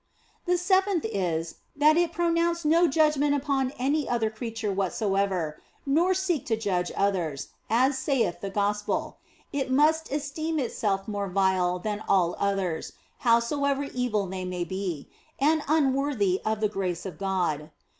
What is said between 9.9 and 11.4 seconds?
esteem itself more